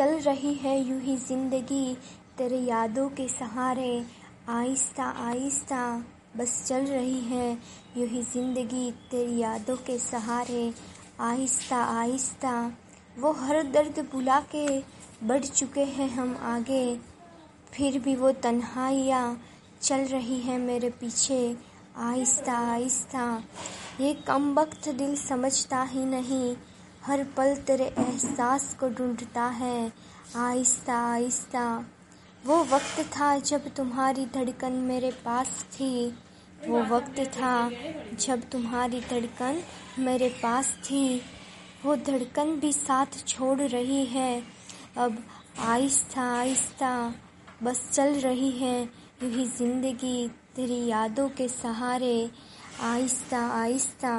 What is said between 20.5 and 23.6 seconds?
मेरे पीछे। आहिस्ता आहिस्ता,